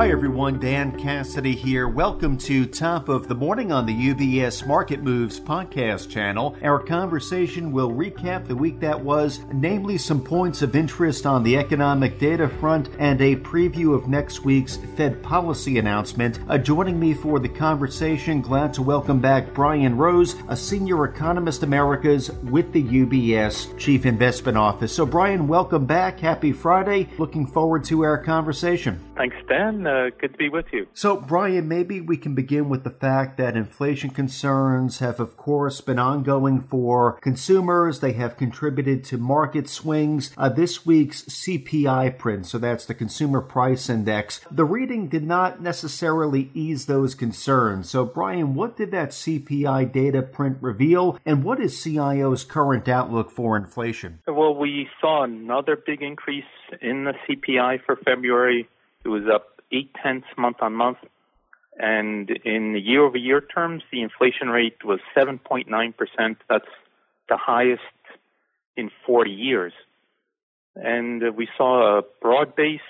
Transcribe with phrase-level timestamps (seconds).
[0.00, 1.86] Hi everyone, Dan Cassidy here.
[1.86, 6.56] Welcome to Top of the Morning on the UBS Market Moves podcast channel.
[6.62, 11.58] Our conversation will recap the week that was, namely some points of interest on the
[11.58, 16.40] economic data front and a preview of next week's Fed policy announcement.
[16.48, 21.64] Uh, joining me for the conversation, glad to welcome back Brian Rose, a senior economist
[21.64, 24.94] Americas with the UBS Chief Investment Office.
[24.94, 26.18] So Brian, welcome back.
[26.18, 27.10] Happy Friday.
[27.18, 28.98] Looking forward to our conversation.
[29.16, 29.86] Thanks, Dan.
[29.86, 30.86] Uh, good to be with you.
[30.94, 35.80] So, Brian, maybe we can begin with the fact that inflation concerns have, of course,
[35.80, 38.00] been ongoing for consumers.
[38.00, 40.32] They have contributed to market swings.
[40.36, 45.62] Uh, this week's CPI print, so that's the Consumer Price Index, the reading did not
[45.62, 47.90] necessarily ease those concerns.
[47.90, 53.30] So, Brian, what did that CPI data print reveal, and what is CIO's current outlook
[53.30, 54.20] for inflation?
[54.26, 56.44] Well, we saw another big increase
[56.80, 58.68] in the CPI for February
[59.04, 60.98] it was up eight tenths month on month.
[61.78, 66.36] And in year over year terms, the inflation rate was 7.9%.
[66.48, 66.64] That's
[67.28, 67.82] the highest
[68.76, 69.72] in 40 years.
[70.76, 72.82] And we saw a broad based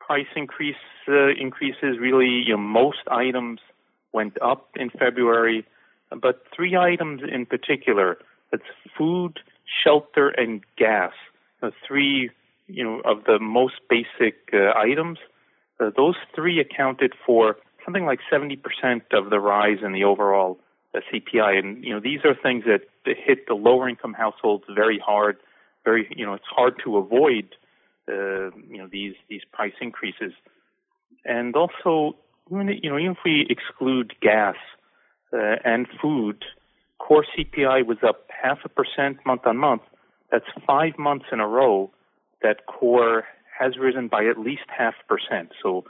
[0.00, 0.76] price increase,
[1.08, 1.98] uh, increases.
[2.00, 3.60] Really, you know, most items
[4.12, 5.66] went up in February,
[6.10, 8.18] but three items in particular
[8.50, 8.62] that's
[8.96, 9.40] food,
[9.84, 11.12] shelter, and gas.
[11.60, 12.30] The three
[12.68, 15.18] you know, of the most basic uh, items,
[15.80, 18.58] uh, those three accounted for something like 70%
[19.12, 20.58] of the rise in the overall
[20.94, 21.58] uh, CPI.
[21.58, 25.38] And, you know, these are things that, hit the lower income households very hard.
[25.82, 27.54] Very, you know, it's hard to avoid,
[28.06, 30.32] uh, you know, these, these price increases.
[31.24, 32.16] And also,
[32.50, 34.56] you know, even if we exclude gas
[35.32, 36.44] uh, and food,
[36.98, 39.82] core CPI was up half a percent month on month.
[40.30, 41.90] That's five months in a row
[42.42, 43.24] that core
[43.58, 45.52] has risen by at least half percent.
[45.62, 45.84] So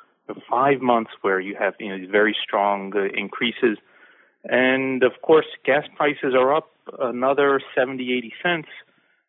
[0.49, 3.79] five months where you have you know very strong uh, increases,
[4.45, 6.71] and of course gas prices are up
[7.01, 8.69] another 70, 80 cents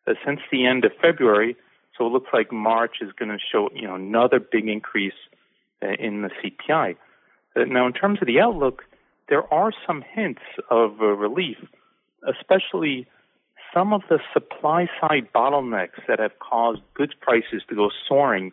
[0.06, 1.56] uh, since the end of February.
[1.96, 5.20] So it looks like March is going to show you know another big increase
[5.82, 6.96] uh, in the CPI.
[7.56, 8.84] Uh, now, in terms of the outlook,
[9.28, 11.58] there are some hints of uh, relief,
[12.26, 13.06] especially
[13.74, 18.52] some of the supply side bottlenecks that have caused goods prices to go soaring,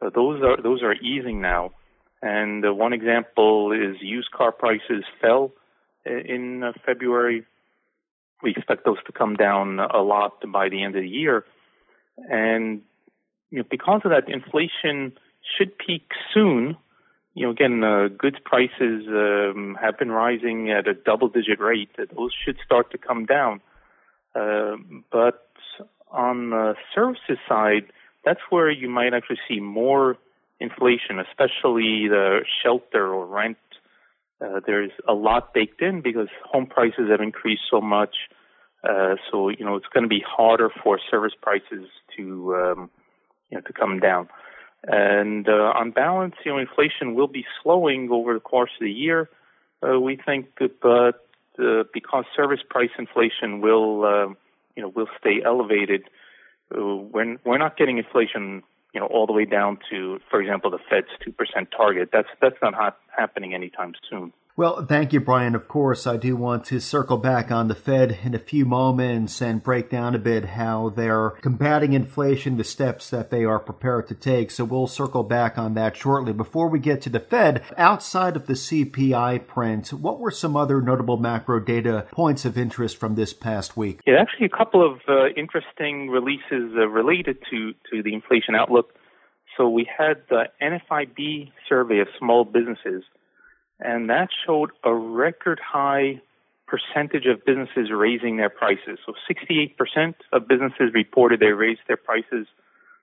[0.00, 1.72] uh, those are those are easing now.
[2.20, 5.52] And uh, one example is used car prices fell
[6.06, 7.44] uh, in uh, February.
[8.42, 11.44] We expect those to come down a lot by the end of the year.
[12.30, 12.82] And
[13.50, 15.12] you know, because of that, inflation
[15.56, 16.76] should peak soon.
[17.34, 21.90] You know, again, uh, goods prices um, have been rising at a double-digit rate.
[21.96, 23.60] Those should start to come down.
[24.34, 24.76] Uh,
[25.10, 25.48] but
[26.10, 27.92] on the services side,
[28.24, 30.16] that's where you might actually see more
[30.60, 33.56] inflation, especially the shelter or rent.
[34.40, 38.14] Uh, there's a lot baked in because home prices have increased so much.
[38.88, 42.90] Uh, so you know it's going to be harder for service prices to um,
[43.50, 44.28] you know to come down.
[44.84, 48.90] And uh, on balance, you know, inflation will be slowing over the course of the
[48.90, 49.28] year.
[49.80, 51.26] Uh, we think, but
[51.58, 54.28] uh, because service price inflation will uh,
[54.76, 56.04] you know will stay elevated,
[56.76, 60.70] uh, we're we're not getting inflation you know all the way down to, for example,
[60.70, 62.10] the Fed's two percent target.
[62.12, 64.32] That's that's not ha- happening anytime soon.
[64.54, 65.54] Well, thank you, Brian.
[65.54, 69.40] Of course, I do want to circle back on the Fed in a few moments
[69.40, 74.08] and break down a bit how they're combating inflation, the steps that they are prepared
[74.08, 74.50] to take.
[74.50, 76.34] So we'll circle back on that shortly.
[76.34, 80.82] Before we get to the Fed, outside of the CPI print, what were some other
[80.82, 84.00] notable macro data points of interest from this past week?
[84.06, 88.92] Yeah, actually, a couple of uh, interesting releases uh, related to, to the inflation outlook.
[89.56, 93.02] So we had the NFIB survey of small businesses
[93.84, 96.20] and that showed a record high
[96.66, 98.98] percentage of businesses raising their prices.
[99.04, 102.46] So 68% of businesses reported they raised their prices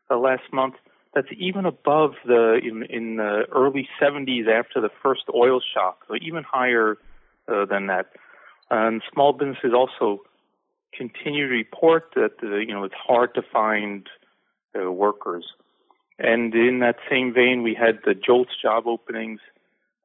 [0.10, 0.76] uh, last month.
[1.14, 6.16] That's even above the in, in the early 70s after the first oil shock, so
[6.22, 6.98] even higher
[7.48, 8.12] uh, than that.
[8.72, 10.22] And small businesses also
[10.96, 14.08] continue to report that uh, you know it's hard to find
[14.80, 15.46] uh, workers.
[16.20, 19.40] And in that same vein, we had the JOLTS job openings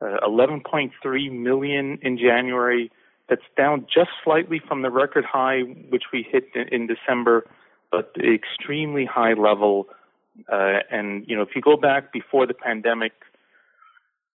[0.00, 2.91] uh, 11.3 million in January.
[3.29, 7.46] That's down just slightly from the record high which we hit in, in December,
[7.91, 9.88] but extremely high level.
[10.52, 13.12] Uh, and you know, if you go back before the pandemic,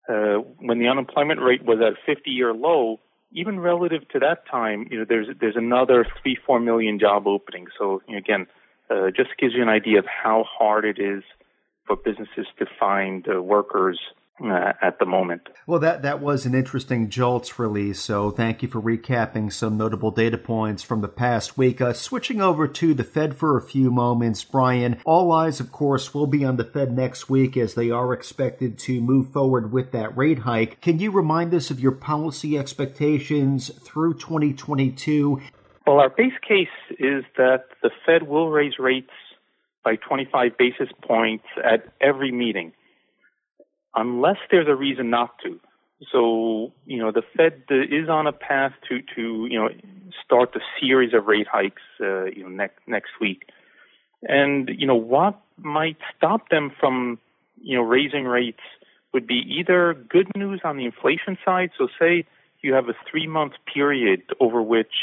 [0.07, 2.99] uh, when the unemployment rate was at a 50-year low,
[3.31, 7.69] even relative to that time, you know, there's there's another three four million job openings.
[7.77, 8.47] So you know, again,
[8.89, 11.23] uh, just gives you an idea of how hard it is
[11.85, 13.99] for businesses to find uh, workers
[14.43, 15.47] uh, at the moment.
[15.65, 20.11] Well, that, that was an interesting JOLTS release, so thank you for recapping some notable
[20.11, 21.79] data points from the past week.
[21.79, 26.13] Uh, switching over to the Fed for a few moments, Brian, all eyes, of course,
[26.13, 29.91] will be on the Fed next week as they are expected to move forward with
[29.91, 30.81] that rate hike.
[30.81, 35.41] Can you remind us of your policy expectations through 2022?
[35.87, 36.67] Well, our base case
[36.99, 39.11] is that the Fed will raise rates
[39.83, 42.73] by 25 basis points at every meeting
[43.95, 45.59] unless there's a reason not to.
[46.11, 49.69] So, you know, the Fed is on a path to, to you know,
[50.23, 53.49] start a series of rate hikes, uh, you know, next, next week.
[54.23, 57.19] And, you know, what might stop them from,
[57.61, 58.59] you know, raising rates
[59.13, 61.71] would be either good news on the inflation side.
[61.77, 62.25] So say
[62.61, 64.93] you have a three month period over which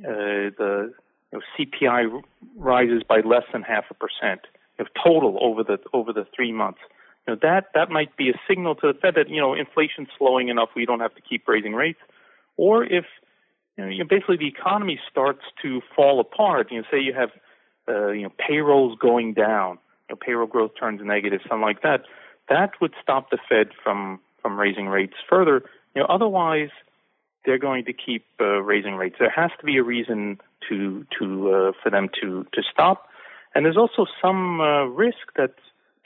[0.00, 0.92] uh, the
[1.32, 2.22] you know, CPI
[2.56, 4.40] rises by less than half a percent,
[4.78, 6.80] you know, total over the, over the three months
[7.26, 10.08] you know, that that might be a signal to the Fed that you know inflation's
[10.16, 12.00] slowing enough, we don't have to keep raising rates.
[12.56, 13.04] Or if
[13.76, 17.30] you know, basically the economy starts to fall apart, you know, say you have
[17.88, 19.78] uh, you know payrolls going down,
[20.08, 22.02] you know, payroll growth turns negative, something like that,
[22.48, 25.62] that would stop the Fed from from raising rates further.
[25.94, 26.70] You know, otherwise
[27.44, 29.16] they're going to keep uh, raising rates.
[29.18, 30.38] There has to be a reason
[30.68, 33.08] to to uh, for them to to stop,
[33.54, 35.54] and there's also some uh, risk that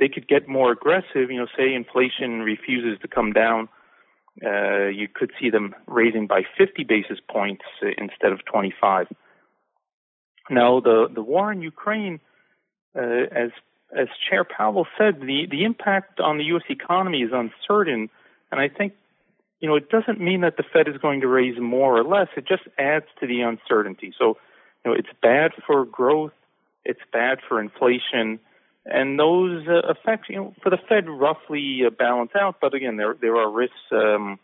[0.01, 1.31] they could get more aggressive.
[1.31, 3.69] You know, say inflation refuses to come down,
[4.45, 7.65] uh, you could see them raising by 50 basis points
[7.99, 9.07] instead of 25.
[10.49, 12.19] Now, the the war in Ukraine,
[12.97, 13.51] uh, as
[13.97, 16.65] as Chair Powell said, the the impact on the U.S.
[16.69, 18.11] economy is uncertain,
[18.51, 18.95] and I think.
[19.63, 22.29] You know, it doesn't mean that the Fed is going to raise more or less.
[22.35, 24.15] It just adds to the uncertainty.
[24.19, 24.39] So,
[24.83, 26.33] you know, it's bad for growth.
[26.87, 28.41] It's bad for inflation
[28.87, 32.57] and those uh, effects, you know, for the Fed roughly uh, balance out.
[32.61, 34.39] But again, there there are risks um,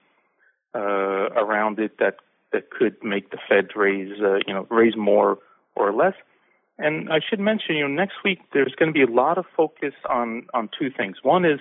[0.74, 2.16] uh, around it that
[2.52, 5.38] that could make the Fed raise, uh, you know, raise more
[5.74, 6.14] or less.
[6.78, 9.46] And I should mention, you know, next week there's going to be a lot of
[9.56, 11.16] focus on on two things.
[11.22, 11.60] One is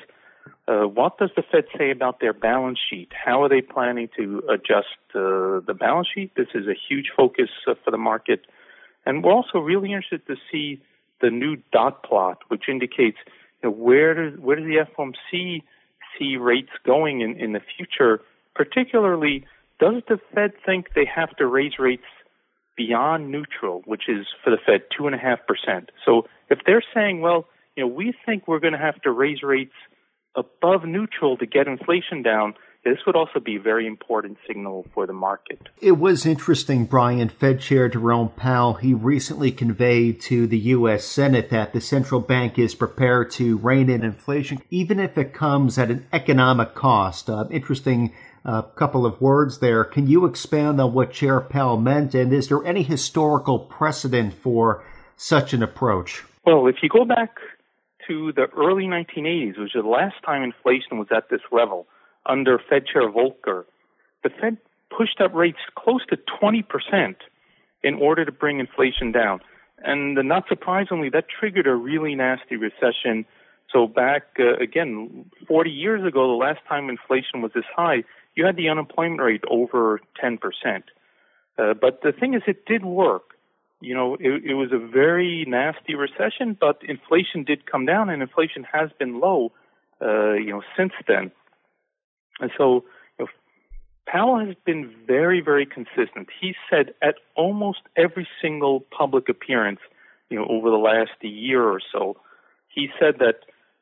[0.68, 3.12] uh, what does the Fed say about their balance sheet?
[3.14, 6.32] How are they planning to adjust uh, the balance sheet?
[6.36, 8.42] This is a huge focus uh, for the market,
[9.06, 10.82] and we're also really interested to see
[11.26, 13.18] the new dot plot, which indicates
[13.64, 15.64] you know, where does where does the FOMC
[16.18, 18.22] see rates going in, in the future?
[18.54, 19.46] Particularly,
[19.80, 22.06] does the Fed think they have to raise rates
[22.78, 25.90] beyond neutral, which is for the Fed two and a half percent?
[26.06, 29.42] So if they're saying, well, you know, we think we're going to have to raise
[29.42, 29.74] rates
[30.36, 32.54] above neutral to get inflation down,
[32.86, 35.60] this would also be a very important signal for the market.
[35.82, 37.30] It was interesting, Brian.
[37.30, 41.04] Fed Chair Jerome Powell, he recently conveyed to the U.S.
[41.04, 45.80] Senate that the central bank is prepared to rein in inflation, even if it comes
[45.80, 47.28] at an economic cost.
[47.28, 48.14] Uh, interesting
[48.46, 49.84] uh, couple of words there.
[49.84, 54.86] Can you expand on what Chair Powell meant, and is there any historical precedent for
[55.18, 56.24] such an approach?
[56.46, 57.32] Well, if you go back
[58.08, 61.88] to the early 1980s, which is the last time inflation was at this level,
[62.26, 63.66] under Fed Chair Volcker,
[64.24, 64.58] the Fed
[64.96, 67.16] pushed up rates close to 20%
[67.84, 69.40] in order to bring inflation down.
[69.84, 73.26] And not surprisingly, that triggered a really nasty recession.
[73.72, 78.04] So back uh, again, 40 years ago, the last time inflation was this high,
[78.36, 80.40] you had the unemployment rate over 10%.
[81.58, 83.36] Uh, but the thing is, it did work.
[83.82, 88.22] You know, it, it was a very nasty recession, but inflation did come down, and
[88.22, 89.52] inflation has been low,
[90.02, 91.32] uh, you know, since then.
[92.40, 92.86] And so
[93.18, 93.28] you know,
[94.08, 96.28] Powell has been very, very consistent.
[96.40, 99.80] He said at almost every single public appearance,
[100.30, 102.18] you know, over the last year or so,
[102.68, 103.40] he said that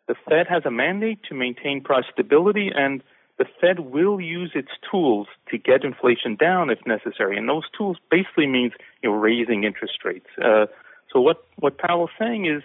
[0.08, 3.02] the Fed has a mandate to maintain price stability and
[3.40, 7.38] the Fed will use its tools to get inflation down if necessary.
[7.38, 10.28] And those tools basically means, you know, raising interest rates.
[10.44, 10.68] Uh,
[11.12, 12.62] so what, what Powell's saying is,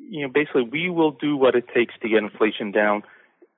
[0.00, 3.02] you know, basically we will do what it takes to get inflation down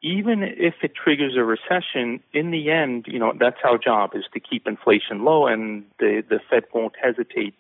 [0.03, 4.25] even if it triggers a recession, in the end, you know, that's our job is
[4.33, 7.55] to keep inflation low, and the the Fed won't hesitate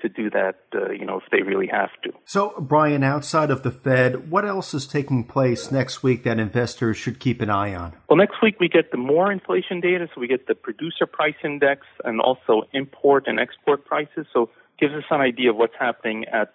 [0.00, 2.12] to do that, uh, you know, if they really have to.
[2.26, 6.98] So, Brian, outside of the Fed, what else is taking place next week that investors
[6.98, 7.94] should keep an eye on?
[8.08, 11.36] Well, next week we get the more inflation data, so we get the producer price
[11.42, 14.26] index and also import and export prices.
[14.32, 16.52] So, gives us an idea of what's happening at,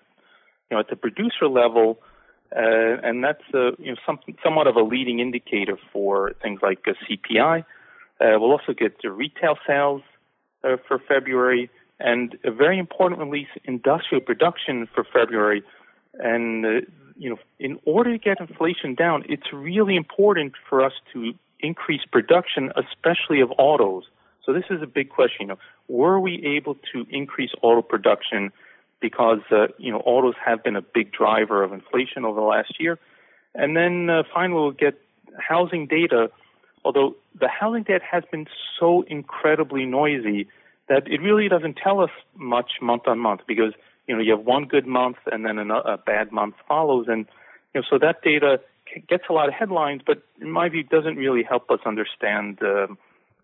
[0.69, 1.99] you know, at the producer level
[2.55, 6.79] uh, and that's uh, you know some, somewhat of a leading indicator for things like
[6.87, 7.61] uh, CPI.
[8.19, 10.01] Uh, we'll also get the retail sales
[10.63, 15.63] uh, for February, and a very important release, industrial production for February.
[16.15, 16.69] And uh,
[17.17, 22.01] you know, in order to get inflation down, it's really important for us to increase
[22.11, 24.03] production, especially of autos.
[24.45, 25.41] So this is a big question.
[25.41, 28.51] You know, were we able to increase auto production
[29.01, 32.79] because uh, you know autos have been a big driver of inflation over the last
[32.79, 32.99] year?
[33.53, 34.99] And then uh, finally, we'll get
[35.37, 36.29] housing data.
[36.85, 38.47] Although the housing data has been
[38.79, 40.47] so incredibly noisy
[40.87, 43.73] that it really doesn't tell us much month on month because
[44.07, 47.25] you know you have one good month and then a bad month follows, and
[47.73, 48.59] you know so that data
[49.07, 52.59] gets a lot of headlines, but in my view doesn't really help us understand.
[52.61, 52.87] Uh,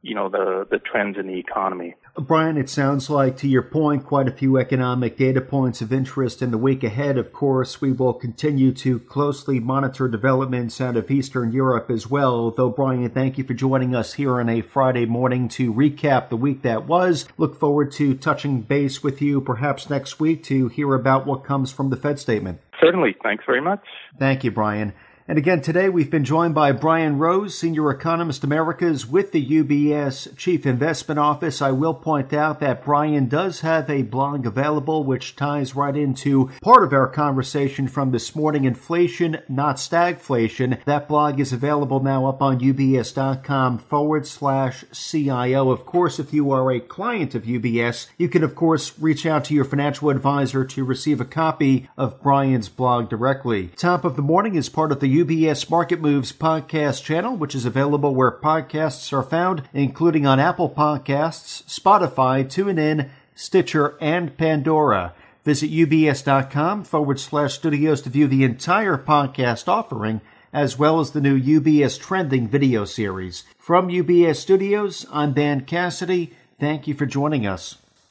[0.07, 1.95] you know the the trends in the economy.
[2.17, 6.41] Brian, it sounds like to your point, quite a few economic data points of interest
[6.41, 7.17] in the week ahead.
[7.17, 12.49] Of course, we will continue to closely monitor developments out of Eastern Europe as well.
[12.49, 16.37] Though, Brian, thank you for joining us here on a Friday morning to recap the
[16.37, 17.27] week that was.
[17.37, 21.71] Look forward to touching base with you perhaps next week to hear about what comes
[21.71, 22.61] from the Fed statement.
[22.81, 23.17] Certainly.
[23.21, 23.83] Thanks very much.
[24.17, 24.93] Thank you, Brian.
[25.29, 30.33] And again, today we've been joined by Brian Rose, Senior Economist Americas with the UBS
[30.37, 31.61] Chief Investment Office.
[31.61, 36.49] I will point out that Brian does have a blog available which ties right into
[36.61, 40.81] part of our conversation from this morning, inflation, not stagflation.
[40.85, 45.71] That blog is available now up on ubs.com forward slash CIO.
[45.71, 49.43] Of course, if you are a client of UBS, you can of course reach out
[49.45, 53.67] to your financial advisor to receive a copy of Brian's blog directly.
[53.75, 57.65] Top of the morning is part of the UBS Market Moves podcast channel, which is
[57.65, 65.15] available where podcasts are found, including on Apple Podcasts, Spotify, TuneIn, Stitcher, and Pandora.
[65.43, 70.21] Visit ubs.com forward slash studios to view the entire podcast offering,
[70.53, 73.43] as well as the new UBS Trending video series.
[73.57, 76.33] From UBS Studios, I'm Dan Cassidy.
[76.59, 77.77] Thank you for joining us.